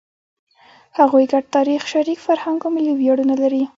[0.97, 3.63] هغوی ګډ تاریخ، شریک فرهنګ او ملي ویاړونه لري.